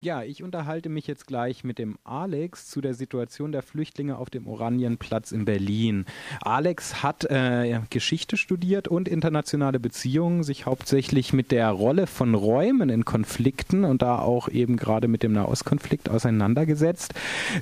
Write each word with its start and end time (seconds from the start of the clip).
Ja, 0.00 0.22
ich 0.22 0.44
unterhalte 0.44 0.88
mich 0.90 1.08
jetzt 1.08 1.26
gleich 1.26 1.64
mit 1.64 1.80
dem 1.80 1.98
Alex 2.04 2.68
zu 2.68 2.80
der 2.80 2.94
Situation 2.94 3.50
der 3.50 3.62
Flüchtlinge 3.62 4.16
auf 4.16 4.30
dem 4.30 4.46
Oranienplatz 4.46 5.32
in 5.32 5.44
Berlin. 5.44 6.04
Alex 6.40 7.02
hat 7.02 7.24
äh, 7.24 7.80
Geschichte 7.90 8.36
studiert 8.36 8.86
und 8.86 9.08
internationale 9.08 9.80
Beziehungen, 9.80 10.44
sich 10.44 10.66
hauptsächlich 10.66 11.32
mit 11.32 11.50
der 11.50 11.70
Rolle 11.70 12.06
von 12.06 12.36
Räumen 12.36 12.90
in 12.90 13.04
Konflikten 13.04 13.82
und 13.84 14.00
da 14.00 14.20
auch 14.20 14.48
eben 14.48 14.76
gerade 14.76 15.08
mit 15.08 15.24
dem 15.24 15.32
Nahostkonflikt 15.32 16.08
auseinandergesetzt. 16.08 17.14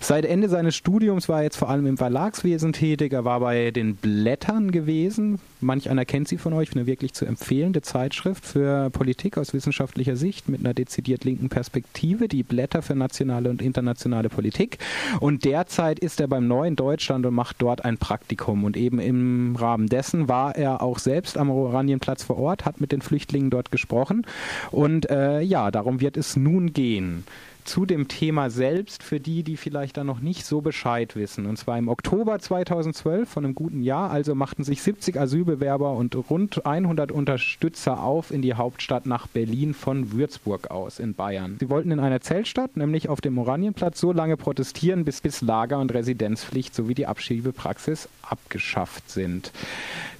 Seit 0.02 0.26
Ende 0.26 0.50
seines 0.50 0.76
Studiums 0.76 1.30
war 1.30 1.38
er 1.38 1.44
jetzt 1.44 1.56
vor 1.56 1.70
allem 1.70 1.86
im 1.86 1.96
Verlagswesen 1.96 2.74
tätig. 2.74 3.14
Er 3.14 3.24
war 3.24 3.40
bei 3.40 3.70
den 3.70 3.96
Blättern 3.96 4.72
gewesen. 4.72 5.38
Manch 5.62 5.88
einer 5.88 6.04
kennt 6.04 6.28
sie 6.28 6.36
von 6.36 6.52
euch, 6.52 6.72
eine 6.72 6.84
wirklich 6.84 7.14
zu 7.14 7.24
empfehlende 7.24 7.80
Zeitschrift 7.80 8.44
für 8.44 8.90
Politik 8.90 9.38
aus 9.38 9.54
wissenschaftlicher 9.54 10.16
Sicht 10.16 10.50
mit 10.50 10.60
einer 10.60 10.74
dezidiert 10.74 11.24
linken 11.24 11.48
Perspektive 11.48 12.25
die 12.28 12.42
Blätter 12.42 12.82
für 12.82 12.94
nationale 12.94 13.50
und 13.50 13.62
internationale 13.62 14.28
Politik. 14.28 14.78
Und 15.20 15.44
derzeit 15.44 15.98
ist 15.98 16.20
er 16.20 16.28
beim 16.28 16.46
Neuen 16.46 16.76
Deutschland 16.76 17.26
und 17.26 17.34
macht 17.34 17.56
dort 17.60 17.84
ein 17.84 17.98
Praktikum. 17.98 18.64
Und 18.64 18.76
eben 18.76 18.98
im 18.98 19.56
Rahmen 19.56 19.88
dessen 19.88 20.28
war 20.28 20.56
er 20.56 20.82
auch 20.82 20.98
selbst 20.98 21.38
am 21.38 21.50
Oranienplatz 21.50 22.24
vor 22.24 22.38
Ort, 22.38 22.64
hat 22.64 22.80
mit 22.80 22.92
den 22.92 23.02
Flüchtlingen 23.02 23.50
dort 23.50 23.70
gesprochen. 23.70 24.26
Und 24.70 25.10
äh, 25.10 25.40
ja, 25.40 25.70
darum 25.70 26.00
wird 26.00 26.16
es 26.16 26.36
nun 26.36 26.72
gehen 26.72 27.24
zu 27.66 27.86
dem 27.86 28.08
Thema 28.08 28.50
selbst 28.50 29.02
für 29.02 29.20
die, 29.20 29.42
die 29.42 29.56
vielleicht 29.56 29.96
da 29.96 30.04
noch 30.04 30.20
nicht 30.20 30.46
so 30.46 30.60
Bescheid 30.60 31.16
wissen. 31.16 31.46
Und 31.46 31.56
zwar 31.56 31.78
im 31.78 31.88
Oktober 31.88 32.38
2012, 32.38 33.28
von 33.28 33.44
einem 33.44 33.54
guten 33.54 33.82
Jahr, 33.82 34.10
also 34.10 34.34
machten 34.34 34.64
sich 34.64 34.82
70 34.82 35.18
Asylbewerber 35.18 35.92
und 35.92 36.16
rund 36.30 36.64
100 36.64 37.12
Unterstützer 37.12 38.02
auf 38.02 38.30
in 38.30 38.42
die 38.42 38.54
Hauptstadt 38.54 39.06
nach 39.06 39.26
Berlin 39.26 39.74
von 39.74 40.12
Würzburg 40.12 40.70
aus 40.70 40.98
in 40.98 41.14
Bayern. 41.14 41.56
Sie 41.60 41.68
wollten 41.68 41.90
in 41.90 42.00
einer 42.00 42.20
Zeltstadt, 42.20 42.76
nämlich 42.76 43.08
auf 43.08 43.20
dem 43.20 43.38
Oranienplatz, 43.38 44.00
so 44.00 44.12
lange 44.12 44.36
protestieren, 44.36 45.04
bis, 45.04 45.20
bis 45.20 45.40
Lager- 45.40 45.78
und 45.78 45.92
Residenzpflicht 45.92 46.74
sowie 46.74 46.94
die 46.94 47.06
Abschiebepraxis 47.06 48.08
abgeschafft 48.22 49.10
sind. 49.10 49.52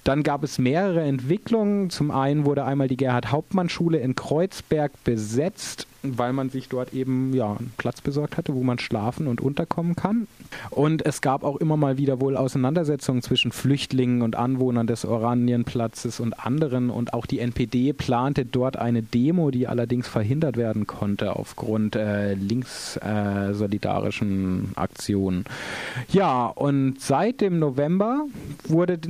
Dann 0.07 0.23
gab 0.23 0.43
es 0.45 0.59
mehrere 0.61 1.03
Entwicklungen. 1.03 1.91
Zum 1.91 2.13
einen 2.13 2.45
wurde 2.45 2.65
einmal 2.65 2.87
die 2.87 2.97
Gerhard-Hauptmann-Schule 2.97 3.99
in 3.99 4.15
Kreuzberg 4.15 4.93
besetzt, 5.03 5.89
weil 6.05 6.33
man 6.33 6.49
sich 6.49 6.69
dort 6.69 6.95
eben 6.95 7.35
ja, 7.35 7.51
einen 7.51 7.73
Platz 7.77 8.03
besorgt 8.03 8.37
hatte, 8.37 8.55
wo 8.55 8.63
man 8.63 8.79
schlafen 8.79 9.27
und 9.27 9.41
unterkommen 9.41 9.97
kann. 9.97 10.29
Und 10.71 11.05
es 11.05 11.23
gab 11.23 11.43
auch 11.43 11.57
immer 11.57 11.77
mal 11.77 11.99
wieder 11.99 12.21
wohl 12.21 12.37
Auseinandersetzungen 12.37 13.21
zwischen 13.21 13.51
Flüchtlingen 13.51 14.23
und 14.23 14.37
Anwohnern 14.37 14.87
des 14.87 15.05
Oranienplatzes 15.05 16.21
und 16.21 16.39
anderen. 16.39 16.91
Und 16.91 17.13
auch 17.13 17.27
die 17.27 17.41
NPD 17.41 17.93
plante 17.93 18.45
dort 18.45 18.77
eine 18.77 19.03
Demo, 19.03 19.51
die 19.51 19.67
allerdings 19.67 20.07
verhindert 20.07 20.57
werden 20.57 20.87
konnte 20.87 21.35
aufgrund 21.35 21.97
äh, 21.97 22.35
linkssolidarischen 22.35 24.71
äh, 24.77 24.79
Aktionen. 24.79 25.47
Ja, 26.13 26.47
und 26.47 27.01
seit 27.01 27.41
dem 27.41 27.59
November 27.59 28.27
wurde 28.69 29.01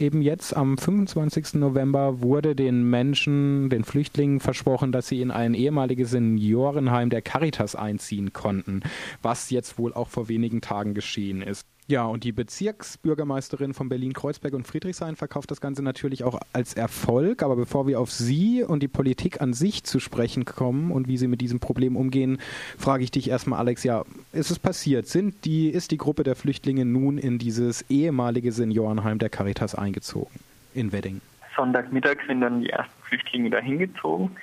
eben 0.00 0.22
jetzt 0.22 0.56
am 0.56 0.78
25. 0.78 1.54
November 1.54 2.20
wurde 2.20 2.54
den 2.54 2.88
Menschen, 2.88 3.70
den 3.70 3.84
Flüchtlingen 3.84 4.40
versprochen, 4.40 4.92
dass 4.92 5.08
sie 5.08 5.20
in 5.20 5.30
ein 5.30 5.54
ehemaliges 5.54 6.10
Seniorenheim 6.10 7.10
der 7.10 7.22
Caritas 7.22 7.74
einziehen 7.74 8.32
konnten, 8.32 8.82
was 9.22 9.50
jetzt 9.50 9.78
wohl 9.78 9.92
auch 9.92 10.08
vor 10.08 10.28
wenigen 10.28 10.60
Tagen 10.60 10.94
geschehen 10.94 11.42
ist. 11.42 11.66
Ja, 11.90 12.04
und 12.04 12.22
die 12.22 12.32
Bezirksbürgermeisterin 12.32 13.72
von 13.72 13.88
Berlin-Kreuzberg 13.88 14.52
und 14.52 14.66
Friedrichshain 14.66 15.16
verkauft 15.16 15.50
das 15.50 15.62
Ganze 15.62 15.82
natürlich 15.82 16.22
auch 16.22 16.38
als 16.52 16.74
Erfolg. 16.74 17.42
Aber 17.42 17.56
bevor 17.56 17.86
wir 17.86 17.98
auf 17.98 18.10
Sie 18.10 18.62
und 18.62 18.82
die 18.82 18.88
Politik 18.88 19.40
an 19.40 19.54
sich 19.54 19.84
zu 19.84 19.98
sprechen 19.98 20.44
kommen 20.44 20.92
und 20.92 21.08
wie 21.08 21.16
Sie 21.16 21.28
mit 21.28 21.40
diesem 21.40 21.60
Problem 21.60 21.96
umgehen, 21.96 22.40
frage 22.76 23.04
ich 23.04 23.10
dich 23.10 23.30
erstmal, 23.30 23.58
Alex, 23.60 23.84
ja, 23.84 24.04
ist 24.34 24.50
es 24.50 24.58
passiert? 24.58 25.06
Sind 25.06 25.46
die, 25.46 25.70
ist 25.70 25.90
die 25.90 25.96
Gruppe 25.96 26.24
der 26.24 26.36
Flüchtlinge 26.36 26.84
nun 26.84 27.16
in 27.16 27.38
dieses 27.38 27.80
ehemalige 27.88 28.52
Seniorenheim 28.52 29.18
der 29.18 29.30
Caritas 29.30 29.74
eingezogen 29.74 30.40
in 30.74 30.92
Wedding? 30.92 31.22
Sonntagmittag 31.56 32.18
sind 32.26 32.42
dann 32.42 32.60
die 32.60 32.68
ersten 32.68 33.02
Flüchtlinge 33.04 33.48
da 33.48 33.60
hingezogen. 33.60 34.36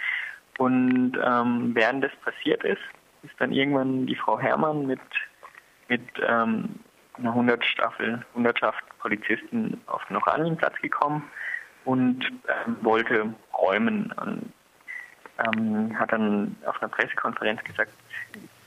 Und 0.57 1.13
ähm, 1.23 1.75
während 1.75 2.03
das 2.03 2.11
passiert 2.23 2.63
ist, 2.63 2.81
ist 3.21 3.35
dann 3.37 3.51
irgendwann 3.51 4.07
die 4.07 4.15
Frau 4.15 4.39
Herrmann 4.39 4.87
mit, 4.87 4.99
mit 5.89 6.01
ähm, 6.27 6.79
einer 7.17 7.29
100 7.29 7.63
Staffel, 7.63 8.25
Hundertschaft 8.33 8.83
Polizisten 8.99 9.79
auf 9.87 10.03
den 10.05 10.17
Oranienplatz 10.17 10.75
gekommen 10.81 11.23
und 11.85 12.25
ähm, 12.25 12.77
wollte 12.81 13.33
räumen. 13.57 14.11
Und, 14.13 14.53
ähm, 15.45 15.97
hat 15.99 16.11
dann 16.11 16.55
auf 16.65 16.81
einer 16.81 16.89
Pressekonferenz 16.89 17.63
gesagt, 17.63 17.91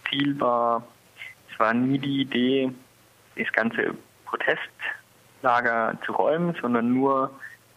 Ziel 0.09 0.39
war, 0.41 0.87
es 1.51 1.59
war 1.59 1.73
nie 1.75 1.99
die 1.99 2.21
Idee, 2.23 2.73
das 3.37 3.51
ganze 3.53 3.95
Protestlager 4.27 5.99
zu 6.05 6.13
räumen, 6.13 6.55
sondern 6.61 6.93
nur 6.93 7.31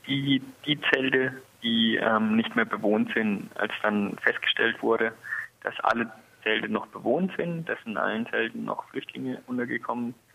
die, 0.08 0.42
die 0.66 0.80
Zelte, 0.92 1.42
die 1.64 1.96
ähm, 1.98 2.36
nicht 2.36 2.56
mehr 2.56 2.66
bewohnt 2.66 3.14
sind, 3.14 3.50
als 3.56 3.72
dann 3.82 4.18
festgestellt 4.22 4.82
wurde, 4.82 5.14
dass 5.64 5.80
alle 5.82 6.12
Zelte 6.44 6.70
noch 6.70 6.88
bewohnt 6.88 7.32
sind, 7.38 7.70
dass 7.70 7.78
in 7.86 7.98
allen 7.98 8.26
Zelten 8.28 8.66
noch 8.66 8.84
Flüchtlinge 8.90 9.42
untergekommen 9.48 10.06
sind, 10.06 10.31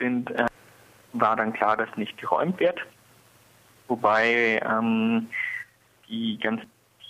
äh, 0.00 0.46
war 1.12 1.36
dann 1.36 1.52
klar, 1.52 1.76
dass 1.76 1.94
nicht 1.96 2.16
geräumt 2.18 2.58
wird. 2.60 2.80
Wobei 3.88 4.60
ähm, 4.64 5.28
die 6.08 6.38
ganz 6.38 6.62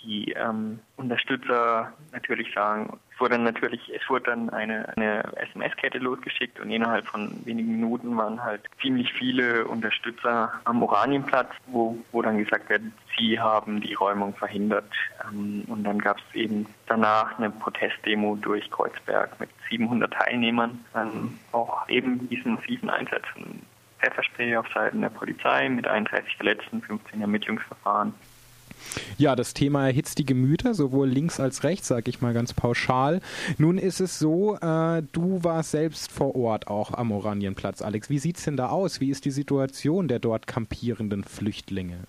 die 0.03 0.31
ähm, 0.31 0.79
Unterstützer 0.97 1.93
natürlich 2.11 2.51
sagen, 2.53 2.99
wurde 3.21 3.37
natürlich, 3.37 3.81
es 3.93 4.09
wurde 4.09 4.31
dann 4.31 4.49
eine, 4.49 4.89
eine 4.97 5.23
SMS-Kette 5.37 5.99
losgeschickt 5.99 6.59
und 6.59 6.71
innerhalb 6.71 7.07
von 7.07 7.45
wenigen 7.45 7.71
Minuten 7.71 8.17
waren 8.17 8.43
halt 8.43 8.61
ziemlich 8.81 9.13
viele 9.13 9.65
Unterstützer 9.65 10.51
am 10.65 10.83
Oranienplatz, 10.83 11.49
wo, 11.67 11.97
wo 12.11 12.21
dann 12.21 12.39
gesagt 12.39 12.69
wird, 12.69 12.81
sie 13.17 13.39
haben 13.39 13.79
die 13.79 13.93
Räumung 13.93 14.33
verhindert. 14.35 14.91
Ähm, 15.31 15.63
und 15.67 15.83
dann 15.83 15.99
gab 15.99 16.17
es 16.17 16.35
eben 16.35 16.65
danach 16.87 17.37
eine 17.37 17.51
Protestdemo 17.51 18.35
durch 18.41 18.69
Kreuzberg 18.71 19.39
mit 19.39 19.49
700 19.69 20.11
Teilnehmern, 20.11 20.83
dann 20.93 21.39
auch 21.51 21.87
eben 21.87 22.27
diesen 22.29 22.55
massiven 22.55 22.89
Einsatz 22.89 23.23
von 23.33 23.61
Pfefferspray 23.99 24.57
auf 24.57 24.67
Seiten 24.73 25.01
der 25.01 25.09
Polizei 25.09 25.69
mit 25.69 25.87
31 25.87 26.35
Verletzten, 26.35 26.81
15 26.81 27.21
Ermittlungsverfahren. 27.21 28.13
Ja, 29.17 29.35
das 29.35 29.53
Thema 29.53 29.85
erhitzt 29.85 30.17
die 30.19 30.25
Gemüter, 30.25 30.73
sowohl 30.73 31.07
links 31.07 31.39
als 31.39 31.63
rechts, 31.63 31.87
sage 31.87 32.09
ich 32.09 32.21
mal 32.21 32.33
ganz 32.33 32.53
pauschal. 32.53 33.21
Nun 33.57 33.77
ist 33.77 33.99
es 33.99 34.19
so, 34.19 34.55
äh, 34.55 35.03
du 35.11 35.43
warst 35.43 35.71
selbst 35.71 36.11
vor 36.11 36.35
Ort 36.35 36.67
auch 36.67 36.93
am 36.93 37.11
Oranienplatz, 37.11 37.81
Alex. 37.81 38.09
Wie 38.09 38.19
sieht 38.19 38.37
es 38.37 38.43
denn 38.43 38.57
da 38.57 38.69
aus? 38.69 39.01
Wie 39.01 39.09
ist 39.09 39.25
die 39.25 39.31
Situation 39.31 40.07
der 40.07 40.19
dort 40.19 40.47
kampierenden 40.47 41.23
Flüchtlinge? 41.23 41.99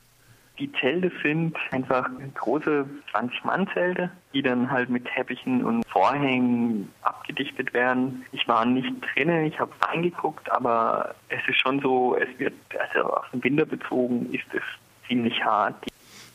Die 0.58 0.70
Zelte 0.80 1.10
sind 1.22 1.56
einfach 1.70 2.08
große 2.34 2.84
20-Mann-Zelte, 3.12 4.10
die 4.34 4.42
dann 4.42 4.70
halt 4.70 4.90
mit 4.90 5.06
Teppichen 5.06 5.64
und 5.64 5.84
Vorhängen 5.88 6.88
abgedichtet 7.02 7.72
werden. 7.72 8.24
Ich 8.32 8.46
war 8.46 8.66
nicht 8.66 8.92
drinnen, 9.14 9.46
ich 9.46 9.58
habe 9.58 9.72
reingeguckt, 9.80 10.52
aber 10.52 11.14
es 11.30 11.40
ist 11.48 11.58
schon 11.58 11.80
so, 11.80 12.16
es 12.16 12.28
wird, 12.38 12.54
also 12.78 13.08
auf 13.14 13.28
den 13.30 13.42
Winter 13.42 13.64
bezogen, 13.64 14.32
ist 14.32 14.44
es 14.52 14.62
ziemlich 15.08 15.42
hart. 15.42 15.74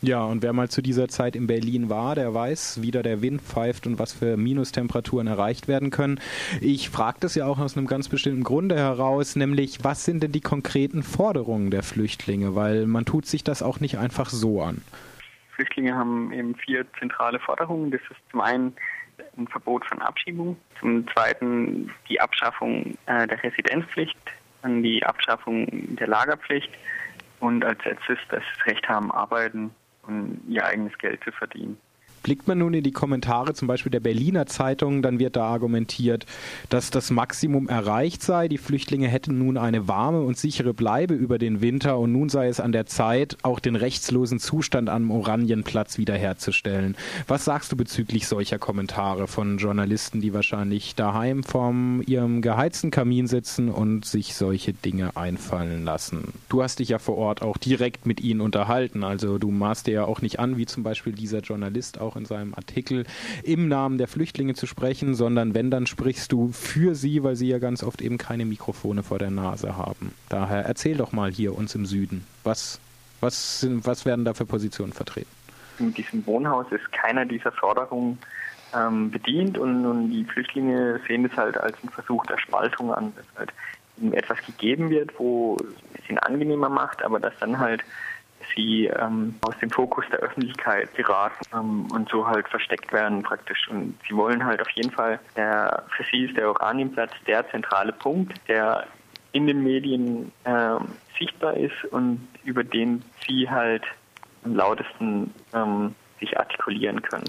Ja, 0.02 0.24
und 0.24 0.44
wer 0.44 0.54
mal 0.54 0.70
zu 0.70 0.84
dieser 0.84 1.08
Zeit 1.08 1.36
in 1.36 1.48
Berlin 1.48 1.90
war, 1.90 2.14
der 2.14 2.32
weiß, 2.32 2.84
wie 2.84 2.92
da 2.92 3.02
der 3.02 3.24
Wind 3.24 3.42
pfeift 3.42 3.88
und 3.88 3.98
was 3.98 4.14
für 4.14 4.38
Minustemperaturen 4.38 5.26
erreicht 5.26 5.68
werden 5.68 5.90
können. 5.90 6.20
Ich 6.62 6.90
frage 6.90 7.18
das 7.20 7.34
ja 7.34 7.48
auch 7.48 7.58
aus 7.58 7.76
einem 7.76 7.88
ganz 7.88 8.08
bestimmten 8.08 8.44
Grunde 8.44 8.76
heraus, 8.76 9.36
nämlich 9.36 9.84
was 9.84 10.06
sind 10.06 10.22
denn 10.22 10.32
die 10.32 10.42
konkreten 10.42 11.02
Forderungen 11.02 11.72
der 11.72 11.82
Flüchtlinge? 11.82 12.54
Weil 12.54 12.86
man 12.86 13.06
tut 13.06 13.26
sich 13.26 13.44
das 13.44 13.64
auch 13.64 13.80
nicht 13.80 13.98
einfach 13.98 14.30
so 14.30 14.62
an. 14.62 14.84
Flüchtlinge 15.56 15.96
haben 15.96 16.32
eben 16.32 16.54
vier 16.54 16.86
zentrale 17.00 17.40
Forderungen. 17.40 17.90
Das 17.90 18.02
ist 18.02 18.22
zum 18.30 18.42
einen 18.42 18.76
ein 19.36 19.48
Verbot 19.48 19.84
von 19.86 20.00
Abschiebung, 20.00 20.58
zum 20.80 21.08
zweiten 21.08 21.92
die 22.08 22.22
Abschaffung 22.22 22.96
äh, 23.08 23.26
der 23.26 23.42
Residenzpflicht, 23.42 24.18
dann 24.62 24.84
die 24.84 25.04
Abschaffung 25.04 25.68
der 25.96 26.08
Lagerpflicht 26.08 26.70
und 27.40 27.66
als 27.66 27.84
letztes 27.84 28.20
das 28.30 28.44
Recht 28.66 28.88
haben, 28.88 29.12
arbeiten 29.12 29.72
um 30.08 30.42
ihr 30.48 30.66
eigenes 30.66 30.98
Geld 30.98 31.24
zu 31.24 31.32
verdienen. 31.32 31.78
Blickt 32.28 32.46
man 32.46 32.58
nun 32.58 32.74
in 32.74 32.84
die 32.84 32.92
Kommentare 32.92 33.54
zum 33.54 33.70
Beispiel 33.70 33.90
der 33.90 34.02
Berliner 34.02 34.48
Zeitung, 34.48 35.02
dann 35.02 35.18
wird 35.18 35.38
da 35.38 35.46
argumentiert, 35.46 36.26
dass 36.68 36.92
das 36.92 37.10
Maximum 37.10 37.70
erreicht 37.70 38.22
sei. 38.22 38.50
Die 38.50 38.58
Flüchtlinge 38.58 39.08
hätten 39.08 39.38
nun 39.38 39.56
eine 39.56 39.88
warme 39.88 40.20
und 40.20 40.38
sichere 40.38 40.74
Bleibe 40.74 41.14
über 41.14 41.38
den 41.38 41.62
Winter 41.62 41.98
und 41.98 42.12
nun 42.12 42.28
sei 42.28 42.50
es 42.50 42.60
an 42.60 42.74
der 42.74 42.86
Zeit, 42.86 43.38
auch 43.44 43.62
den 43.62 43.78
rechtslosen 43.78 44.40
Zustand 44.40 44.90
am 44.90 45.10
Oranienplatz 45.10 45.98
wiederherzustellen. 45.98 46.98
Was 47.30 47.46
sagst 47.46 47.72
du 47.72 47.78
bezüglich 47.78 48.28
solcher 48.28 48.60
Kommentare 48.60 49.28
von 49.28 49.58
Journalisten, 49.58 50.20
die 50.20 50.34
wahrscheinlich 50.34 50.96
daheim 50.96 51.46
vor 51.46 51.74
ihrem 52.08 52.42
geheizten 52.42 52.92
Kamin 52.92 53.28
sitzen 53.28 53.70
und 53.70 54.04
sich 54.04 54.36
solche 54.36 54.74
Dinge 54.74 55.16
einfallen 55.16 55.86
lassen? 55.86 56.34
Du 56.50 56.62
hast 56.62 56.80
dich 56.80 56.90
ja 56.90 57.00
vor 57.00 57.16
Ort 57.16 57.42
auch 57.42 57.56
direkt 57.56 58.06
mit 58.06 58.20
ihnen 58.20 58.42
unterhalten, 58.42 59.06
also 59.06 59.38
du 59.38 59.50
maßt 59.50 59.88
dir 59.88 59.94
ja 59.94 60.04
auch 60.04 60.22
nicht 60.22 60.42
an, 60.42 60.58
wie 60.58 60.66
zum 60.66 60.84
Beispiel 60.84 61.14
dieser 61.14 61.40
Journalist 61.40 62.02
auch 62.02 62.17
in 62.18 62.26
seinem 62.26 62.54
Artikel, 62.54 63.06
im 63.44 63.68
Namen 63.68 63.98
der 63.98 64.08
Flüchtlinge 64.08 64.54
zu 64.54 64.66
sprechen, 64.66 65.16
sondern 65.16 65.54
wenn, 65.54 65.72
dann 65.72 65.88
sprichst 65.88 66.32
du 66.32 66.52
für 66.52 66.96
sie, 66.96 67.24
weil 67.24 67.36
sie 67.36 67.48
ja 67.48 67.60
ganz 67.60 67.84
oft 67.84 68.02
eben 68.02 68.18
keine 68.18 68.46
Mikrofone 68.46 69.04
vor 69.04 69.20
der 69.20 69.32
Nase 69.32 69.78
haben. 69.78 70.14
Daher 70.30 70.66
erzähl 70.66 70.98
doch 70.98 71.12
mal 71.12 71.32
hier 71.32 71.56
uns 71.56 71.76
im 71.76 71.86
Süden, 71.86 72.26
was, 72.44 72.80
was, 73.22 73.62
sind, 73.62 73.86
was 73.86 74.06
werden 74.06 74.26
da 74.26 74.34
für 74.34 74.46
Positionen 74.46 74.94
vertreten? 74.94 75.30
In 75.80 75.94
diesem 75.94 76.26
Wohnhaus 76.26 76.66
ist 76.72 76.92
keiner 76.92 77.26
dieser 77.26 77.52
Forderungen 77.52 78.18
ähm, 78.76 79.12
bedient 79.12 79.58
und, 79.58 79.86
und, 79.86 80.10
die 80.10 80.26
Flüchtlinge 80.26 81.00
sehen 81.08 81.24
das 81.24 81.38
halt 81.38 81.58
als 81.58 81.78
einen 81.82 81.92
Versuch 81.92 82.26
der 82.26 82.38
Spaltung 82.38 82.94
an, 82.94 83.14
dass 83.16 83.26
halt 83.38 83.54
etwas 84.12 84.38
gegeben 84.46 84.90
wird, 84.90 85.18
wo 85.18 85.58
es 85.58 85.66
ein 85.66 85.94
bisschen 85.94 86.20
angenehmer 86.20 86.70
macht, 86.70 87.04
aber 87.04 87.20
dass 87.20 87.34
dann 87.40 87.60
halt 87.60 87.84
sie 88.56 88.88
ähm, 88.88 89.36
aus 89.42 89.58
dem 89.60 89.70
Fokus 89.70 90.06
der 90.12 90.20
Öffentlichkeit 90.20 90.94
geraten 90.96 91.46
ähm, 91.54 91.88
und 91.92 92.10
so 92.10 92.28
halt 92.28 92.48
versteckt 92.48 92.92
werden 92.92 93.24
praktisch. 93.24 93.68
Und 93.70 93.98
sie 94.08 94.16
wollen 94.16 94.46
halt 94.46 94.62
auf 94.62 94.70
jeden 94.72 94.92
Fall, 94.92 95.20
der, 95.36 95.84
für 95.96 96.04
sie 96.12 96.26
ist 96.26 96.38
der 96.38 96.50
Oranienplatz 96.50 97.12
der 97.26 97.50
zentrale 97.50 97.94
Punkt, 97.94 98.40
der 98.48 98.88
in 99.32 99.48
den 99.48 99.64
Medien 99.64 100.32
äh, 100.46 100.76
sichtbar 101.20 101.56
ist 101.56 101.86
und 101.92 102.28
über 102.44 102.64
den 102.64 103.04
sie 103.28 103.50
halt 103.50 103.84
am 104.44 104.56
lautesten 104.56 105.34
ähm, 105.54 105.96
sich 106.20 106.38
artikulieren 106.38 107.02
können. 107.02 107.26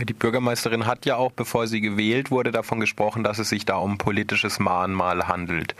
Die 0.00 0.12
Bürgermeisterin 0.12 0.86
hat 0.86 1.06
ja 1.06 1.16
auch, 1.16 1.32
bevor 1.32 1.66
sie 1.66 1.80
gewählt 1.80 2.30
wurde, 2.30 2.52
davon 2.52 2.78
gesprochen, 2.78 3.24
dass 3.24 3.38
es 3.38 3.48
sich 3.48 3.64
da 3.64 3.76
um 3.76 3.98
politisches 3.98 4.60
Mahnmal 4.60 5.26
handelt. 5.26 5.74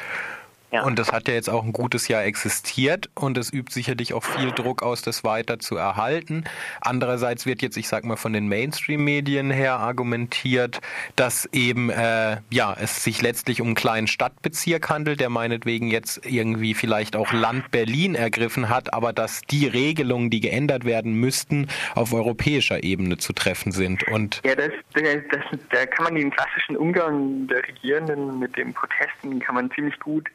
Ja. 0.71 0.83
Und 0.83 0.99
das 0.99 1.13
hat 1.13 1.29
ja 1.29 1.35
jetzt 1.35 1.49
auch 1.49 1.65
ein 1.65 1.73
gutes 1.73 2.09
Jahr 2.09 2.25
existiert 2.25 3.09
und 3.15 3.39
es 3.39 3.51
übt 3.53 3.73
sicherlich 3.73 4.13
auch 4.13 4.23
viel 4.23 4.51
Druck 4.51 4.83
aus, 4.83 5.01
das 5.01 5.25
weiter 5.25 5.59
zu 5.59 5.77
erhalten. 5.77 6.45
Andererseits 6.83 7.47
wird 7.47 7.63
jetzt, 7.63 7.79
ich 7.79 7.89
sag 7.89 8.05
mal, 8.05 8.17
von 8.17 8.35
den 8.35 8.49
Mainstream-Medien 8.49 9.51
her 9.51 9.79
argumentiert, 9.79 10.81
dass 11.17 11.47
eben 11.53 11.89
äh, 11.89 12.39
ja 12.51 12.77
es 12.79 13.03
sich 13.03 13.23
letztlich 13.23 13.63
um 13.63 13.69
einen 13.69 13.77
kleinen 13.77 14.09
Stadtbezirk 14.09 14.91
handelt, 14.91 15.21
der 15.21 15.31
meinetwegen 15.31 15.89
jetzt 15.89 16.27
irgendwie 16.27 16.75
vielleicht 16.75 17.17
auch 17.17 17.33
Land 17.33 17.71
Berlin 17.71 18.15
ergriffen 18.15 18.69
hat, 18.69 18.93
aber 18.93 19.15
dass 19.15 19.41
die 19.43 19.67
Regelungen, 19.67 20.29
die 20.29 20.41
geändert 20.41 20.85
werden 20.85 21.15
müssten, 21.15 21.69
auf 21.95 22.13
europäischer 22.13 22.83
Ebene 22.83 23.17
zu 23.17 23.33
treffen 23.33 23.73
sind. 23.73 24.07
Und 24.09 24.43
ja, 24.45 24.55
das, 24.55 24.71
das, 24.93 25.03
das, 25.31 25.61
da 25.71 25.87
kann 25.87 26.05
man 26.05 26.15
den 26.15 26.31
klassischen 26.31 26.77
Umgang 26.77 27.47
der 27.47 27.67
Regierenden 27.67 28.39
mit 28.39 28.55
den 28.57 28.75
Protesten 28.75 29.41
kann 29.41 29.55
man 29.55 29.71
ziemlich 29.71 29.99
gut 30.01 30.29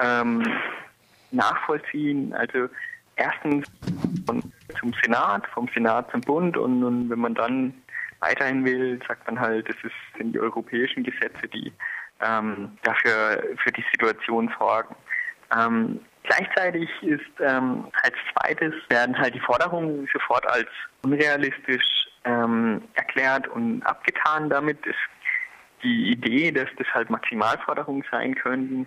ähm, 0.00 0.42
nachvollziehen. 1.30 2.32
Also 2.34 2.68
erstens 3.16 3.66
zum 4.78 4.92
Senat, 5.02 5.46
vom 5.48 5.68
Senat 5.74 6.10
zum 6.10 6.20
Bund 6.22 6.56
und, 6.56 6.82
und, 6.82 7.10
wenn 7.10 7.18
man 7.18 7.34
dann 7.34 7.74
weiterhin 8.20 8.64
will, 8.64 9.00
sagt 9.06 9.26
man 9.26 9.40
halt, 9.40 9.68
es 9.68 9.76
sind 10.16 10.32
die 10.32 10.40
europäischen 10.40 11.04
Gesetze, 11.04 11.48
die 11.48 11.72
ähm, 12.20 12.76
dafür 12.82 13.42
für 13.62 13.72
die 13.72 13.84
Situation 13.92 14.52
sorgen. 14.58 14.94
Ähm, 15.56 16.00
gleichzeitig 16.22 16.88
ist 17.02 17.24
ähm, 17.40 17.86
als 18.02 18.14
zweites 18.32 18.74
werden 18.88 19.18
halt 19.18 19.34
die 19.34 19.40
Forderungen 19.40 20.08
sofort 20.12 20.46
als 20.46 20.68
unrealistisch 21.02 22.08
ähm, 22.24 22.82
erklärt 22.94 23.48
und 23.48 23.82
abgetan. 23.82 24.50
Damit 24.50 24.84
ist 24.86 24.96
die 25.82 26.10
Idee, 26.10 26.52
dass 26.52 26.68
das 26.76 26.86
halt 26.92 27.08
Maximalforderungen 27.08 28.04
sein 28.10 28.34
könnten, 28.34 28.86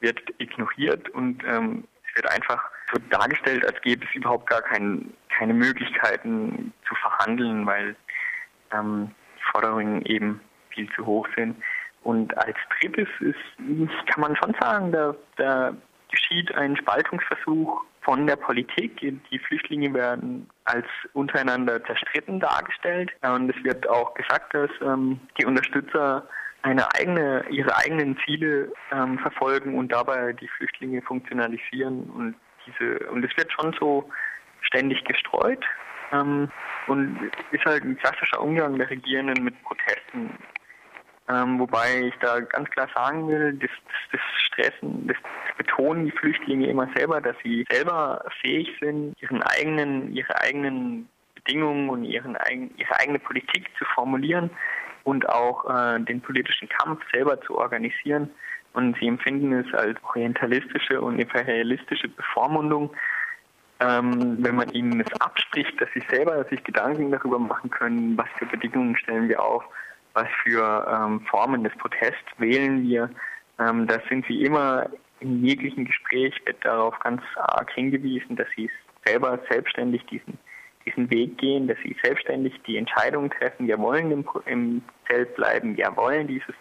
wird 0.00 0.20
ignoriert 0.38 1.08
und 1.10 1.42
ähm, 1.44 1.84
es 2.08 2.16
wird 2.16 2.30
einfach 2.30 2.62
so 2.92 3.00
dargestellt, 3.10 3.64
als 3.64 3.80
gäbe 3.82 4.04
es 4.04 4.14
überhaupt 4.14 4.48
gar 4.48 4.62
kein, 4.62 5.12
keine 5.28 5.54
Möglichkeiten 5.54 6.72
zu 6.88 6.94
verhandeln, 6.96 7.66
weil 7.66 7.94
ähm, 8.72 9.10
die 9.36 9.52
Forderungen 9.52 10.02
eben 10.06 10.40
viel 10.70 10.90
zu 10.94 11.06
hoch 11.06 11.28
sind. 11.36 11.56
Und 12.02 12.36
als 12.38 12.56
drittes 12.80 13.08
ist, 13.20 14.06
kann 14.06 14.20
man 14.20 14.36
schon 14.36 14.54
sagen, 14.58 14.90
da, 14.90 15.14
da 15.36 15.74
geschieht 16.10 16.54
ein 16.54 16.76
Spaltungsversuch 16.76 17.82
von 18.00 18.26
der 18.26 18.36
Politik. 18.36 18.98
Die 18.98 19.38
Flüchtlinge 19.38 19.92
werden 19.92 20.48
als 20.64 20.86
untereinander 21.12 21.84
zerstritten 21.84 22.40
dargestellt. 22.40 23.12
Und 23.22 23.54
es 23.54 23.64
wird 23.64 23.86
auch 23.88 24.14
gesagt, 24.14 24.54
dass 24.54 24.70
ähm, 24.82 25.20
die 25.38 25.44
Unterstützer 25.44 26.26
eine 26.62 26.86
eigene, 26.94 27.44
ihre 27.50 27.76
eigenen 27.76 28.18
Ziele 28.24 28.72
ähm, 28.92 29.18
verfolgen 29.18 29.78
und 29.78 29.90
dabei 29.92 30.32
die 30.32 30.48
Flüchtlinge 30.48 31.02
funktionalisieren 31.02 32.10
und 32.10 32.34
diese 32.66 32.98
und 33.10 33.24
es 33.24 33.34
wird 33.36 33.50
schon 33.52 33.74
so 33.78 34.08
ständig 34.60 35.02
gestreut 35.04 35.64
ähm, 36.12 36.50
und 36.86 37.18
ist 37.52 37.64
halt 37.64 37.84
ein 37.84 37.96
klassischer 37.96 38.40
Umgang 38.40 38.76
der 38.78 38.90
Regierenden 38.90 39.44
mit 39.44 39.62
Protesten. 39.62 40.30
Ähm, 41.28 41.60
wobei 41.60 42.08
ich 42.08 42.14
da 42.20 42.40
ganz 42.40 42.68
klar 42.70 42.88
sagen 42.94 43.28
will, 43.28 43.52
das, 43.54 43.70
das 44.10 44.20
Stressen, 44.46 45.06
das 45.06 45.16
betonen 45.56 46.06
die 46.06 46.10
Flüchtlinge 46.10 46.66
immer 46.66 46.88
selber, 46.96 47.20
dass 47.20 47.36
sie 47.44 47.64
selber 47.70 48.24
fähig 48.40 48.68
sind, 48.80 49.14
ihren 49.22 49.42
eigenen, 49.42 50.12
ihre 50.12 50.34
eigenen 50.40 51.08
Bedingungen 51.36 51.88
und 51.88 52.04
ihren, 52.04 52.36
ihre 52.76 52.98
eigene 52.98 53.20
Politik 53.20 53.70
zu 53.78 53.84
formulieren 53.94 54.50
und 55.04 55.28
auch 55.28 55.68
äh, 55.68 56.00
den 56.00 56.20
politischen 56.20 56.68
Kampf 56.68 57.00
selber 57.12 57.40
zu 57.42 57.58
organisieren. 57.58 58.30
Und 58.72 58.96
sie 58.98 59.08
empfinden 59.08 59.52
es 59.52 59.74
als 59.74 59.98
orientalistische 60.04 61.00
und 61.00 61.18
imperialistische 61.18 62.08
Bevormundung, 62.08 62.90
ähm, 63.80 64.36
wenn 64.40 64.56
man 64.56 64.70
ihnen 64.70 65.00
es 65.00 65.20
abspricht, 65.20 65.80
dass 65.80 65.88
sie 65.94 66.02
selber 66.08 66.44
sich 66.44 66.62
Gedanken 66.62 67.10
darüber 67.10 67.38
machen 67.38 67.70
können, 67.70 68.16
was 68.16 68.28
für 68.38 68.46
Bedingungen 68.46 68.96
stellen 68.96 69.28
wir 69.28 69.42
auf, 69.42 69.64
was 70.12 70.28
für 70.44 70.86
ähm, 70.88 71.20
Formen 71.22 71.64
des 71.64 71.74
Protests 71.78 72.30
wählen 72.38 72.82
wir. 72.82 73.10
Ähm, 73.58 73.86
da 73.86 73.98
sind 74.08 74.24
sie 74.26 74.44
immer 74.44 74.88
in 75.20 75.44
jeglichen 75.44 75.84
Gespräch 75.84 76.34
darauf 76.62 76.98
ganz 77.00 77.22
arg 77.36 77.70
hingewiesen, 77.72 78.36
dass 78.36 78.48
sie 78.56 78.70
selber 79.04 79.38
selbstständig 79.50 80.04
diesen 80.06 80.38
diesen 80.90 81.10
Weg 81.10 81.38
gehen, 81.38 81.68
dass 81.68 81.78
sie 81.82 81.96
selbstständig 82.02 82.54
die 82.66 82.76
Entscheidung 82.76 83.30
treffen, 83.30 83.66
wir 83.66 83.78
wollen 83.78 84.10
im, 84.10 84.24
im 84.46 84.82
Zelt 85.08 85.34
bleiben, 85.36 85.76
wir 85.76 85.96
wollen 85.96 86.26
dieses 86.26 86.54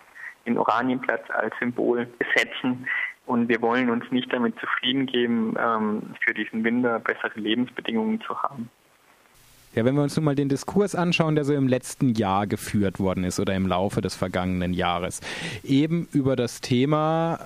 den 0.45 0.57
Oranienplatz 0.57 1.29
als 1.29 1.53
Symbol 1.59 2.07
besetzen. 2.17 2.87
Und 3.25 3.47
wir 3.47 3.61
wollen 3.61 3.91
uns 3.91 4.03
nicht 4.11 4.33
damit 4.33 4.55
zufrieden 4.59 5.05
geben, 5.05 5.55
ähm, 5.59 6.01
für 6.25 6.33
diesen 6.33 6.63
Winter 6.63 6.99
bessere 6.99 7.39
Lebensbedingungen 7.39 8.19
zu 8.21 8.35
haben. 8.41 8.69
Ja, 9.75 9.85
wenn 9.85 9.93
wir 9.93 10.01
uns 10.01 10.15
nun 10.15 10.25
mal 10.25 10.33
den 10.33 10.49
Diskurs 10.49 10.95
anschauen, 10.95 11.35
der 11.35 11.43
so 11.43 11.53
im 11.53 11.67
letzten 11.67 12.15
Jahr 12.15 12.47
geführt 12.47 12.99
worden 12.99 13.23
ist 13.23 13.39
oder 13.39 13.53
im 13.55 13.67
Laufe 13.67 14.01
des 14.01 14.15
vergangenen 14.15 14.73
Jahres, 14.73 15.21
eben 15.63 16.07
über 16.11 16.35
das 16.35 16.59
Thema 16.61 17.39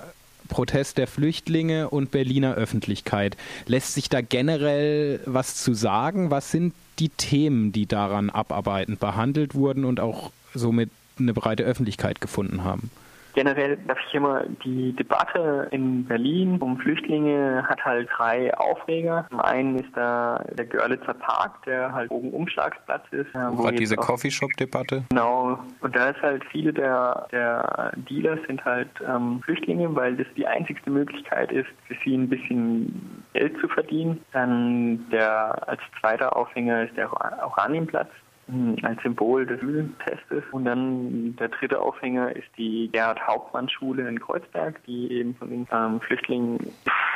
Protest 0.53 1.00
der 1.00 1.07
Flüchtlinge 1.07 1.89
und 1.89 2.12
Berliner 2.12 2.53
Öffentlichkeit. 2.53 3.38
Lässt 3.65 3.95
sich 3.95 4.07
da 4.07 4.22
generell 4.22 5.19
was 5.25 5.55
zu 5.55 5.74
sagen? 5.74 6.29
Was 6.29 6.51
sind 6.51 6.75
die 7.00 7.10
Themen, 7.10 7.72
die 7.72 7.88
daran 7.88 8.29
abarbeitend 8.29 9.00
behandelt 9.00 9.55
wurden 9.55 9.83
und 9.83 10.00
auch 10.00 10.31
somit 10.53 10.91
eine 11.17 11.33
breite 11.33 11.63
Öffentlichkeit 11.63 12.22
gefunden 12.22 12.63
haben? 12.63 12.91
Generell 13.34 13.78
darf 13.88 13.98
ich 14.08 14.13
immer 14.13 14.44
die 14.63 14.94
Debatte 14.94 15.68
in 15.72 16.06
Berlin 16.06 16.58
um 16.60 16.78
Flüchtlinge 16.78 17.63
hat 17.68 17.84
halt 17.84 18.10
drei 18.16 18.54
Aufreger. 18.56 19.25
Zum 19.30 19.40
einen 19.40 19.75
ist 19.78 19.90
da 19.96 20.44
der 20.52 20.66
Görlitzer 20.66 21.13
Park, 21.16 21.63
der 21.66 21.92
halt 21.94 22.12
oben 22.12 22.32
Umschlagsplatz 22.32 23.04
ist. 23.12 23.34
Wo 23.34 23.63
war 23.63 23.72
diese 23.72 23.96
Coffeeshop-Debatte? 23.96 25.04
Genau. 25.10 25.60
Und 25.82 25.96
da 25.96 26.10
ist 26.10 26.22
halt 26.22 26.44
viele 26.52 26.74
der, 26.74 27.28
der 27.32 27.92
Dealer 28.10 28.38
sind 28.48 28.63
halt 28.63 28.90
ähm, 29.08 29.42
Flüchtlinge, 29.44 29.96
weil 29.96 30.16
das 30.16 30.28
die 30.38 30.46
einzigste 30.46 30.90
Möglichkeit 30.90 31.52
ist, 31.52 31.70
für 31.88 31.96
sie 32.04 32.16
ein 32.16 32.30
bisschen 32.30 33.24
Geld 33.34 33.60
zu 33.60 33.68
verdienen. 33.68 34.22
Dann 34.32 35.10
der 35.10 35.68
als 35.68 35.82
zweiter 36.00 36.36
Aufhänger 36.36 36.84
ist 36.84 36.96
der 36.98 37.12
Oranienplatz. 37.12 38.10
Hm, 38.48 38.76
als 38.82 39.02
Symbol 39.02 39.46
des 39.46 39.60
Schultestes. 39.62 40.44
Und 40.52 40.66
dann 40.66 41.36
der 41.38 41.48
dritte 41.48 41.80
Aufhänger 41.80 42.36
ist 42.36 42.48
die 42.58 42.90
Gerhard 42.92 43.26
Hauptmann 43.26 43.70
Schule 43.70 44.08
in 44.08 44.20
Kreuzberg, 44.20 44.84
die 44.86 45.12
eben 45.12 45.34
von 45.36 45.50
den 45.50 45.68
ähm, 45.72 46.02
Flüchtlingen 46.02 46.60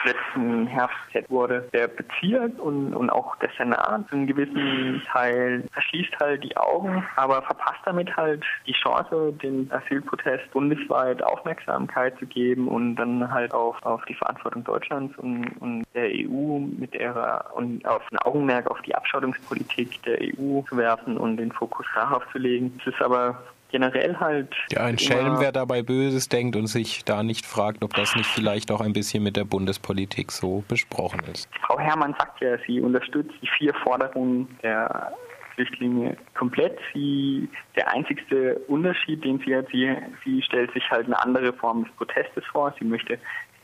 letzten 0.06 0.68
Herbst 0.68 0.98
wurde. 1.30 1.68
Der 1.74 1.88
Bezirk 1.88 2.58
und, 2.60 2.94
und 2.94 3.10
auch 3.10 3.36
der 3.38 3.50
Senat 3.58 4.06
in 4.12 4.28
gewissen 4.28 5.02
Teil 5.12 5.64
verschließt 5.74 6.18
halt 6.20 6.44
die 6.44 6.56
Augen, 6.56 7.04
aber 7.16 7.42
verpasst 7.42 7.82
damit 7.86 8.16
halt 8.16 8.46
die 8.66 8.74
Chance, 8.74 9.34
den 9.42 9.70
Asylprotest 9.72 10.50
bundesweit 10.52 11.22
Aufmerksamkeit 11.24 12.18
zu 12.20 12.26
geben 12.26 12.68
und 12.68 12.96
dann 12.96 13.30
halt 13.32 13.54
auch 13.54 13.82
auf 13.84 14.06
die 14.06 14.14
Verantwortung 14.14 14.64
Deutschlands 14.64 15.18
und, 15.18 15.50
und 15.60 15.86
der 15.94 16.10
EU 16.10 16.60
mit 16.60 16.96
ihrer 16.96 17.52
und 17.54 17.86
auf 17.86 18.02
ein 18.12 18.18
Augenmerk 18.20 18.70
auf 18.72 18.82
die 18.84 18.96
Abschottungspolitik 18.96 20.02
der 20.04 20.20
EU 20.22 20.62
zu 20.70 20.78
werfen 20.78 21.17
und 21.18 21.38
den 21.38 21.52
Fokus 21.52 21.86
darauf 21.96 22.24
zu 22.32 22.38
legen. 22.38 22.80
Es 22.82 22.94
ist 22.94 23.02
aber 23.02 23.42
generell 23.70 24.16
halt. 24.18 24.54
Ja, 24.72 24.82
ein 24.82 24.98
Schelm, 24.98 25.40
wer 25.40 25.52
dabei 25.52 25.82
Böses 25.82 26.30
denkt 26.30 26.56
und 26.56 26.68
sich 26.68 27.04
da 27.06 27.24
nicht 27.24 27.46
fragt, 27.46 27.84
ob 27.84 27.94
das 27.94 28.16
nicht 28.16 28.30
vielleicht 28.30 28.72
auch 28.72 28.82
ein 28.82 28.94
bisschen 28.94 29.24
mit 29.24 29.36
der 29.36 29.46
Bundespolitik 29.46 30.32
so 30.32 30.64
besprochen 30.68 31.22
ist. 31.32 31.50
Frau 31.66 31.80
Herrmann 31.80 32.16
sagt 32.18 32.42
ja, 32.42 32.58
sie 32.66 32.82
unterstützt 32.82 33.34
die 33.42 33.50
vier 33.58 33.74
Forderungen 33.74 34.48
der 34.64 35.14
Flüchtlinge 35.56 36.16
komplett. 36.36 36.78
Sie, 36.94 37.50
der 37.76 37.92
einzigste 37.92 38.60
Unterschied, 38.68 39.24
den 39.24 39.40
sie 39.40 39.56
hat, 39.56 39.66
sie, 39.72 39.96
sie 40.24 40.42
stellt 40.44 40.72
sich 40.74 40.88
halt 40.92 41.08
eine 41.08 41.20
andere 41.20 41.52
Form 41.52 41.84
des 41.84 41.94
Protestes 41.96 42.46
vor. 42.52 42.74
Sie 42.80 42.86
möchte 42.86 43.18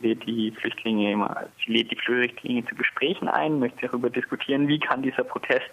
lädt 0.03 0.25
die 0.27 0.51
Flüchtlinge 0.51 1.12
immer, 1.12 1.45
sie 1.65 1.74
lädt 1.74 1.91
die 1.91 1.95
Flüchtlinge 1.95 2.65
zu 2.65 2.75
Gesprächen 2.75 3.27
ein, 3.27 3.60
möchte 3.60 3.88
darüber 3.88 4.10
diskutieren, 4.10 4.67
wie 4.67 4.79
kann 4.79 5.01
dieser 5.01 5.24
Protest 5.24 5.69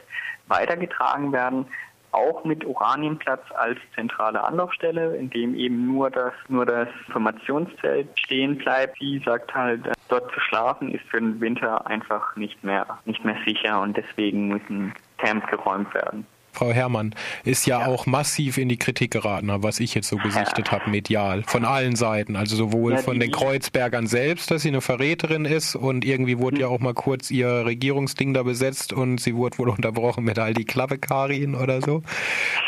weitergetragen 0.47 1.33
werden, 1.33 1.67
auch 2.13 2.45
mit 2.45 2.65
Oranienplatz 2.65 3.43
als 3.55 3.79
zentrale 3.95 4.43
Anlaufstelle, 4.43 5.17
in 5.17 5.31
dem 5.31 5.55
eben 5.55 5.87
nur 5.87 6.11
das, 6.11 6.33
nur 6.49 6.67
das 6.67 6.89
Informationszelt 7.07 8.09
stehen 8.19 8.59
bleibt. 8.59 8.99
Sie 8.99 9.23
sagt 9.25 9.55
halt, 9.55 9.89
dort 10.09 10.33
zu 10.33 10.41
schlafen 10.41 10.93
ist 10.93 11.05
für 11.09 11.21
den 11.21 11.41
Winter 11.41 11.87
einfach 11.87 12.35
nicht 12.37 12.65
mehr, 12.65 12.87
nicht 13.05 13.25
mehr 13.25 13.37
sicher 13.47 13.81
und 13.81 13.97
deswegen 13.97 14.49
müssen 14.49 14.93
Camps 15.19 15.47
geräumt 15.49 15.93
werden. 15.95 16.27
Frau 16.53 16.73
Herrmann, 16.73 17.15
ist 17.45 17.67
ja, 17.67 17.81
ja, 17.81 17.87
auch 17.87 18.07
massiv 18.07 18.59
in 18.59 18.69
die 18.69 18.77
Kritik 18.77 19.13
geraten, 19.13 19.51
was 19.63 19.81
ich 19.81 19.95
jetzt 19.95 20.09
so 20.09 20.17
gesichtet 20.17 20.67
ja. 20.67 20.73
habe, 20.73 20.91
medial. 20.91 21.43
Von 21.47 21.65
allen 21.65 21.97
Seiten. 21.97 22.37
Also 22.37 22.57
sowohl 22.57 22.93
ja, 22.93 22.99
von 22.99 23.21
den 23.21 23.31
Kreuzbergern 23.31 24.07
selbst, 24.07 24.51
dass 24.51 24.63
sie 24.63 24.69
eine 24.69 24.81
Verräterin 24.81 25.45
ist 25.45 25.77
und 25.77 26.05
irgendwie 26.05 26.39
wurde 26.39 26.57
mhm. 26.57 26.61
ja 26.63 26.69
auch 26.69 26.81
mal 26.81 26.95
kurz 26.95 27.31
ihr 27.31 27.65
Regierungsding 27.65 28.35
da 28.35 28.43
besetzt 28.43 28.93
und 28.93 29.21
sie 29.21 29.35
wurde 29.35 29.59
wohl 29.59 29.69
unterbrochen 29.69 30.25
mit 30.25 30.39
all 30.39 30.55
die 30.55 30.65
Klappekarin 30.65 31.55
oder 31.55 31.81
so, 31.81 32.03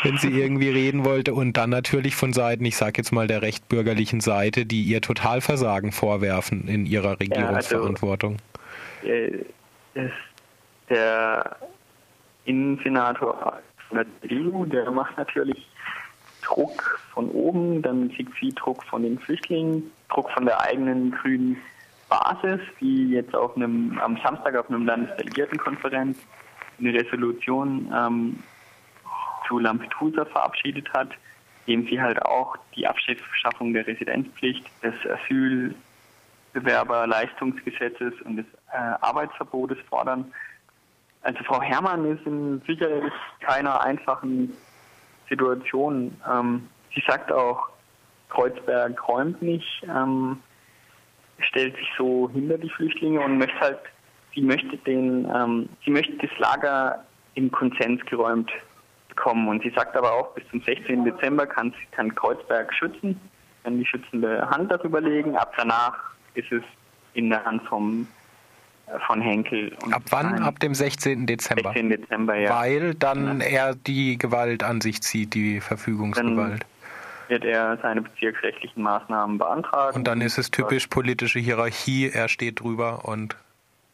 wenn 0.03 0.17
sie 0.17 0.29
irgendwie 0.29 0.69
reden 0.69 1.05
wollte. 1.05 1.33
Und 1.33 1.57
dann 1.57 1.69
natürlich 1.69 2.15
von 2.15 2.33
Seiten, 2.33 2.65
ich 2.65 2.77
sag 2.77 2.97
jetzt 2.97 3.11
mal 3.11 3.27
der 3.27 3.41
rechtbürgerlichen 3.41 4.21
Seite, 4.21 4.65
die 4.65 4.83
ihr 4.83 5.01
Totalversagen 5.01 5.91
vorwerfen 5.91 6.67
in 6.67 6.85
ihrer 6.85 7.19
Regierungsverantwortung. 7.19 8.37
Also, 9.03 10.09
der 10.89 11.55
Innensenator 12.45 13.59
der 13.95 14.05
CDU, 14.21 14.65
der 14.65 14.91
macht 14.91 15.17
natürlich 15.17 15.67
Druck 16.41 16.99
von 17.13 17.29
oben, 17.29 17.81
dann 17.81 18.11
kriegt 18.11 18.33
sie 18.39 18.49
Druck 18.53 18.83
von 18.83 19.03
den 19.03 19.17
Flüchtlingen, 19.19 19.91
Druck 20.09 20.29
von 20.31 20.45
der 20.45 20.61
eigenen 20.61 21.11
grünen 21.11 21.57
Basis, 22.09 22.59
die 22.79 23.09
jetzt 23.11 23.35
auf 23.35 23.55
einem, 23.55 23.97
am 23.99 24.17
Samstag 24.23 24.55
auf 24.55 24.69
einem 24.69 24.85
Landesdelegiertenkonferenz 24.85 26.17
eine 26.79 26.93
Resolution 26.93 27.91
ähm, 27.95 28.43
zu 29.47 29.59
Lampedusa 29.59 30.25
verabschiedet 30.25 30.91
hat, 30.93 31.09
indem 31.65 31.87
sie 31.89 32.01
halt 32.01 32.21
auch 32.21 32.57
die 32.75 32.85
Abschaffung 32.87 33.73
der 33.73 33.87
Residenzpflicht, 33.87 34.69
des 34.83 34.93
Asylbewerberleistungsgesetzes 36.53 38.13
und 38.25 38.37
des 38.37 38.45
äh, 38.71 38.77
Arbeitsverbotes 39.01 39.77
fordern. 39.89 40.31
Also 41.23 41.41
Frau 41.45 41.61
Herrmann 41.61 42.05
ist 42.05 42.25
in 42.25 42.61
sicherlich 42.67 43.13
keiner 43.39 43.81
einfachen 43.81 44.53
Situation. 45.29 46.15
Ähm, 46.29 46.69
sie 46.93 47.03
sagt 47.07 47.31
auch, 47.31 47.69
Kreuzberg 48.29 49.07
räumt 49.07 49.41
nicht, 49.41 49.83
ähm, 49.83 50.37
stellt 51.39 51.75
sich 51.77 51.87
so 51.97 52.29
hinter 52.33 52.57
die 52.57 52.69
Flüchtlinge 52.69 53.21
und 53.21 53.37
möchte 53.37 53.59
halt, 53.59 53.79
sie 54.35 54.41
möchte 54.41 54.77
den, 54.77 55.29
ähm, 55.33 55.69
sie 55.85 55.91
möchte 55.91 56.13
das 56.17 56.37
Lager 56.39 57.05
im 57.35 57.51
Konsens 57.51 58.03
geräumt 58.05 58.51
bekommen. 59.07 59.47
Und 59.47 59.63
sie 59.63 59.69
sagt 59.69 59.95
aber 59.95 60.11
auch, 60.11 60.33
bis 60.33 60.43
zum 60.49 60.61
16. 60.61 61.05
Dezember 61.05 61.47
kann, 61.47 61.73
kann 61.91 62.13
Kreuzberg 62.13 62.73
schützen, 62.73 63.19
kann 63.63 63.77
die 63.77 63.85
schützende 63.85 64.49
Hand 64.49 64.71
darüber 64.71 64.99
legen. 64.99 65.37
Ab 65.37 65.53
danach 65.55 65.97
ist 66.33 66.51
es 66.51 66.63
in 67.13 67.29
der 67.29 67.45
Hand 67.45 67.63
vom 67.63 68.07
von 69.07 69.21
Henkel. 69.21 69.75
Ab 69.91 70.03
wann? 70.09 70.43
Ab 70.43 70.59
dem 70.59 70.73
16. 70.73 71.25
Dezember. 71.25 71.71
16. 71.73 71.89
Dezember, 71.89 72.35
ja. 72.35 72.49
Weil 72.59 72.95
dann 72.95 73.41
ja. 73.41 73.47
er 73.47 73.75
die 73.75 74.17
Gewalt 74.17 74.63
an 74.63 74.81
sich 74.81 75.01
zieht, 75.01 75.33
die 75.33 75.61
Verfügungsgewalt. 75.61 76.61
Dann 76.61 77.29
wird 77.29 77.45
er 77.45 77.77
seine 77.81 78.01
bezirksrechtlichen 78.01 78.83
Maßnahmen 78.83 79.37
beantragen. 79.37 79.95
Und 79.95 80.07
dann 80.07 80.21
ist 80.21 80.37
es 80.37 80.51
typisch 80.51 80.87
politische 80.87 81.39
Hierarchie, 81.39 82.09
er 82.13 82.27
steht 82.27 82.59
drüber 82.59 83.05
und 83.05 83.35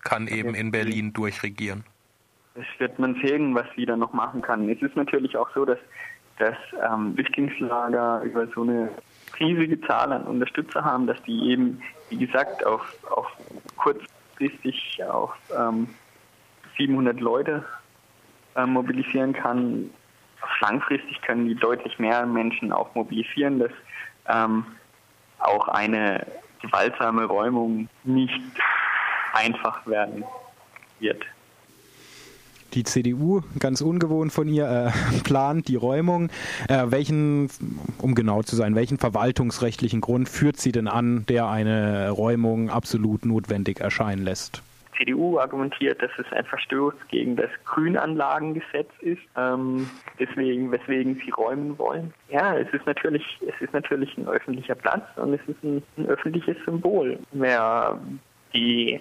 kann 0.04 0.28
eben 0.28 0.56
in 0.56 0.72
Berlin 0.72 1.14
durchregieren. 1.14 1.84
Das 2.56 2.66
wird 2.80 3.00
man 3.00 3.16
sehen, 3.24 3.54
was 3.56 3.66
sie 3.76 3.86
dann 3.86 4.00
noch 4.00 4.14
machen 4.14 4.42
kann. 4.42 4.68
Es 4.70 4.82
ist 4.82 4.96
natürlich 4.96 5.38
auch 5.38 5.50
so, 5.54 5.66
dass 5.66 5.78
das 6.40 6.56
ähm, 6.84 7.14
Flüchtlingslager 7.14 8.22
über 8.24 8.48
so 8.48 8.64
eine 8.64 8.90
riesige 9.40 9.80
Zahl 9.82 10.12
an 10.12 10.24
Unterstützer 10.24 10.84
haben, 10.84 11.06
dass 11.06 11.22
die 11.24 11.52
eben, 11.52 11.82
wie 12.10 12.18
gesagt, 12.18 12.66
auf, 12.66 12.82
auf 13.12 13.28
kurz 13.78 14.02
kurzfristig 14.40 15.04
auf 15.04 15.34
ähm, 15.56 15.88
700 16.78 17.20
Leute 17.20 17.66
äh, 18.56 18.66
mobilisieren 18.66 19.34
kann. 19.34 19.90
Langfristig 20.62 21.22
können 21.22 21.48
die 21.48 21.56
deutlich 21.56 22.00
mehr 22.00 22.26
Menschen 22.26 22.72
auch 22.72 22.94
mobilisieren, 22.96 23.60
dass 23.60 23.72
ähm, 24.28 24.66
auch 25.40 25.68
eine 25.68 26.26
gewaltsame 26.62 27.26
Räumung 27.26 27.90
nicht 28.04 28.42
einfach 29.34 29.86
werden 29.86 30.24
wird 31.00 31.24
die 32.74 32.84
CDU, 32.84 33.42
ganz 33.60 33.82
ungewohnt 33.82 34.32
von 34.32 34.48
ihr, 34.48 34.66
äh, 34.66 35.20
plant 35.24 35.68
die 35.68 35.76
Räumung. 35.76 36.30
Äh, 36.68 36.86
welchen, 36.88 37.50
um 37.98 38.16
genau 38.16 38.44
zu 38.44 38.56
sein, 38.56 38.76
welchen 38.76 38.98
verwaltungsrechtlichen 38.98 40.02
Grund 40.02 40.30
führt 40.30 40.58
sie 40.58 40.72
denn 40.72 40.88
an, 40.88 41.26
der 41.28 41.48
eine 41.48 42.10
Räumung 42.12 42.70
absolut 42.70 43.26
notwendig 43.26 43.80
erscheinen 43.80 44.24
lässt? 44.24 44.62
Die 45.00 45.06
CDU 45.06 45.40
argumentiert, 45.40 46.02
dass 46.02 46.12
es 46.18 46.32
ein 46.34 46.44
Verstoß 46.46 46.94
gegen 47.10 47.38
das 47.38 47.50
Grünanlagengesetz 47.66 48.90
ist, 49.00 49.22
ähm, 49.38 49.90
deswegen, 50.20 50.72
weswegen 50.72 51.16
sie 51.24 51.32
räumen 51.32 51.78
wollen. 51.78 52.14
Ja, 52.30 52.58
es 52.58 52.68
ist 52.74 52.86
natürlich, 52.86 53.24
es 53.48 53.62
ist 53.62 53.74
natürlich 53.74 54.18
ein 54.18 54.28
öffentlicher 54.28 54.76
Platz 54.76 55.06
und 55.16 55.34
es 55.34 55.42
ist 55.48 55.64
ein, 55.64 55.82
ein 55.98 56.08
öffentliches 56.08 56.58
Symbol. 56.66 57.18
Wer 57.32 57.98
die 58.54 59.00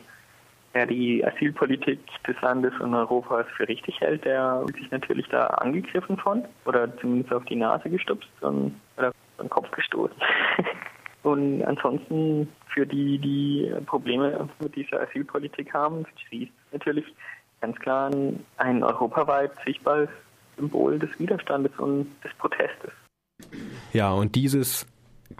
der 0.74 0.86
die 0.86 1.24
Asylpolitik 1.24 2.00
des 2.26 2.40
Landes 2.40 2.72
und 2.80 2.94
Europas 2.94 3.46
für 3.56 3.66
richtig 3.68 4.00
hält, 4.00 4.24
der 4.24 4.64
sich 4.76 4.90
natürlich 4.90 5.26
da 5.28 5.46
angegriffen 5.46 6.16
von 6.18 6.44
oder 6.64 6.94
zumindest 6.98 7.32
auf 7.32 7.44
die 7.46 7.56
Nase 7.56 7.88
gestupst 7.88 8.28
und, 8.40 8.74
oder 8.96 9.12
den 9.40 9.48
Kopf 9.48 9.70
gestoßen. 9.70 10.16
und 11.22 11.62
ansonsten 11.62 12.48
für 12.72 12.86
die, 12.86 13.18
die 13.18 13.72
Probleme 13.86 14.48
mit 14.60 14.76
dieser 14.76 15.00
Asylpolitik 15.00 15.72
haben, 15.72 16.04
sie 16.30 16.44
ist 16.44 16.52
natürlich 16.72 17.06
ganz 17.60 17.76
klar 17.78 18.10
ein 18.58 18.82
europaweit 18.82 19.52
sichtbares 19.64 20.10
Symbol 20.56 20.98
des 20.98 21.10
Widerstandes 21.18 21.72
und 21.78 22.06
des 22.22 22.32
Protestes. 22.38 22.92
Ja, 23.92 24.12
und 24.12 24.34
dieses 24.34 24.86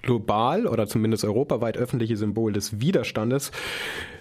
global 0.08 0.66
oder 0.66 0.86
zumindest 0.86 1.24
europaweit 1.24 1.76
öffentliche 1.76 2.16
Symbol 2.16 2.54
des 2.54 2.80
Widerstandes 2.80 3.52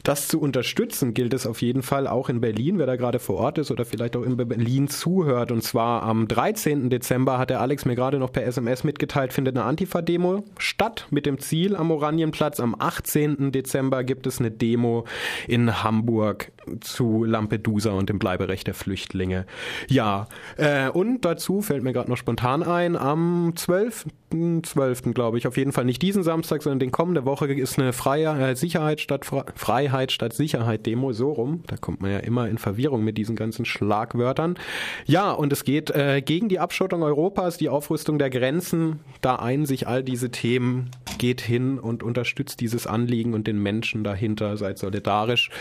das 0.08 0.29
zu 0.29 0.39
unterstützen 0.39 1.13
gilt 1.13 1.34
es 1.34 1.46
auf 1.46 1.62
jeden 1.62 1.84
Fall 1.84 2.08
auch 2.08 2.29
in 2.29 2.39
Berlin, 2.39 2.79
wer 2.79 2.86
da 2.86 2.96
gerade 2.96 3.20
vor 3.20 3.36
Ort 3.36 3.58
ist 3.58 3.72
oder 3.72 3.84
vielleicht 3.84 4.15
auch 4.15 4.24
in 4.24 4.38
Berlin 4.38 4.88
zuhört. 4.88 5.51
Und 5.51 5.63
zwar 5.63 6.03
am 6.03 6.29
13. 6.29 6.89
Dezember 6.89 7.38
hat 7.38 7.50
der 7.50 7.60
Alex 7.60 7.84
mir 7.84 7.96
gerade 7.96 8.17
noch 8.17 8.32
per 8.32 8.46
SMS 8.46 8.86
mitgeteilt, 8.86 9.34
findet 9.34 9.58
eine 9.58 9.65
Antifa-Demo 9.65 10.46
statt 10.60 11.08
mit 11.10 11.25
dem 11.25 11.39
Ziel 11.39 11.75
am 11.75 11.91
Oranienplatz. 11.91 12.62
Am 12.62 12.74
18. 12.79 13.51
Dezember 13.51 14.06
gibt 14.06 14.27
es 14.27 14.39
eine 14.39 14.50
Demo 14.50 15.03
in 15.46 15.84
Hamburg 15.84 16.53
zu 16.82 17.24
Lampedusa 17.24 17.92
und 17.92 18.10
dem 18.10 18.20
Bleiberecht 18.20 18.68
der 18.68 18.74
Flüchtlinge. 18.74 19.46
Ja, 19.88 20.28
äh, 20.58 20.90
und 20.90 21.26
dazu 21.26 21.62
fällt 21.62 21.84
mir 21.84 21.94
gerade 21.94 22.10
noch 22.10 22.18
spontan 22.18 22.64
ein, 22.64 22.96
am 22.96 23.54
12. 23.56 24.06
12. 24.64 25.14
glaube 25.14 25.38
ich, 25.38 25.48
auf 25.48 25.56
jeden 25.56 25.72
Fall 25.72 25.86
nicht 25.86 26.02
diesen 26.02 26.22
Samstag, 26.22 26.62
sondern 26.62 26.80
den 26.80 26.92
kommende 26.92 27.24
Woche 27.24 27.48
ist 27.54 27.80
eine 27.80 27.94
freie 27.94 28.52
äh, 28.52 28.56
Sicherheit 28.56 29.00
statt 29.00 29.26
Freiheit 29.26 29.78
Freiheit 29.78 30.12
statt 30.12 30.34
Sicherheit 30.34 30.86
Demo, 30.86 31.14
so 31.14 31.32
rum. 31.32 31.64
Da 31.68 31.78
kommt 31.78 32.02
man 32.02 32.12
ja 32.12 32.20
immer 32.20 32.50
in 32.50 32.58
Verwirrung 32.58 33.04
mit 33.04 33.18
diesen 33.18 33.36
ganzen 33.36 33.64
Schlagwörtern. 33.64 34.56
Ja, 35.06 35.32
und 35.32 35.54
es 35.54 35.64
geht 35.64 35.92
äh, 35.92 36.22
gegen 36.22 36.50
die 36.50 36.60
Abschottung 36.60 37.04
Europas, 37.04 37.58
die 37.58 37.70
Aufrüstung 37.70 38.20
der 38.20 38.30
Grenzen. 38.30 39.00
Da 39.22 39.38
ein 39.38 39.66
sich 39.66 39.88
all 39.88 40.04
diese 40.04 40.30
Themen, 40.30 40.92
geht 41.18 41.42
hin 41.42 41.80
und 41.80 42.04
unterstützt 42.04 42.60
dieses 42.60 42.86
Anliegen 42.86 43.34
und 43.34 43.48
den 43.48 43.62
Menschen 43.62 44.04
dahinter. 44.04 44.58
Seid 44.58 44.78
solidarisch. 44.78 45.50